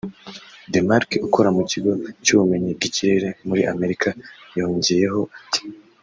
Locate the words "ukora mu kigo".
1.27-1.91